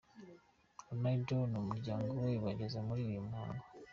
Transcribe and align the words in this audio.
Ronaldo 0.87 1.37
n 1.51 1.53
’umuryango 1.61 2.11
we 2.25 2.31
bageze 2.45 2.77
muri 2.87 3.01
uyu 3.09 3.21
muhango. 3.27 3.63